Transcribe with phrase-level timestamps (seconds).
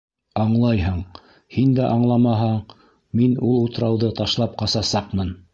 [0.43, 1.03] Аңлайһың,
[1.57, 2.57] һин дә аңламаһаң,
[3.21, 5.35] мин ул утрауҙы ташлап ҡасасаҡмын.